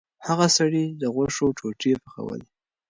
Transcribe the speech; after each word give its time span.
هغه 0.27 0.47
سړي 0.57 0.85
د 1.01 1.03
غوښو 1.15 1.47
ټوټې 1.57 1.93
پخولې. 2.03 2.47